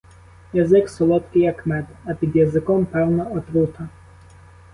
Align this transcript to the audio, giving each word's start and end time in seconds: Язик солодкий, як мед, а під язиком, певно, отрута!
Язик 0.53 0.89
солодкий, 0.89 1.41
як 1.41 1.65
мед, 1.65 1.85
а 2.05 2.13
під 2.13 2.35
язиком, 2.35 2.85
певно, 2.85 3.31
отрута! 3.35 3.89